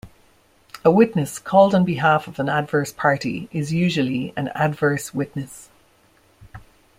A 0.83 0.89
witness 0.89 1.37
called 1.37 1.75
on 1.75 1.85
behalf 1.85 2.27
of 2.27 2.39
an 2.39 2.49
adverse 2.49 2.91
party 2.91 3.47
is 3.51 3.71
usually 3.71 4.33
an 4.35 4.47
adverse 4.55 5.13
witness. 5.13 5.69